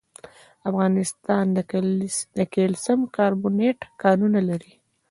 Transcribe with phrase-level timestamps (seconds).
[0.69, 1.45] افغانستان
[2.39, 4.73] د کلسیم کاربونېټ کانونه لري.